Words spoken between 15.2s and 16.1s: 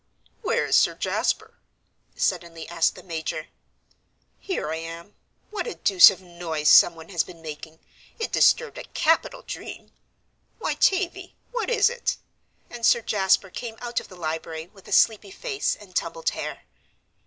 face and